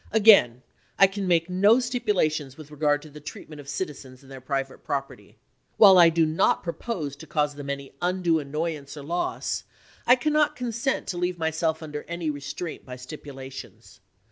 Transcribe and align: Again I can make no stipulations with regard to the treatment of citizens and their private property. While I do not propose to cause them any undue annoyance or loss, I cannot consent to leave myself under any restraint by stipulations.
Again 0.11 0.63
I 0.97 1.05
can 1.05 1.27
make 1.27 1.47
no 1.47 1.79
stipulations 1.79 2.57
with 2.57 2.71
regard 2.71 3.03
to 3.03 3.09
the 3.11 3.19
treatment 3.19 3.61
of 3.61 3.69
citizens 3.69 4.23
and 4.23 4.31
their 4.31 4.41
private 4.41 4.83
property. 4.83 5.37
While 5.77 5.99
I 5.99 6.09
do 6.09 6.25
not 6.25 6.63
propose 6.63 7.15
to 7.17 7.27
cause 7.27 7.53
them 7.53 7.69
any 7.69 7.93
undue 8.01 8.39
annoyance 8.39 8.97
or 8.97 9.03
loss, 9.03 9.63
I 10.07 10.15
cannot 10.15 10.55
consent 10.55 11.05
to 11.09 11.19
leave 11.19 11.37
myself 11.37 11.83
under 11.83 12.01
any 12.07 12.31
restraint 12.31 12.83
by 12.83 12.95
stipulations. 12.95 13.99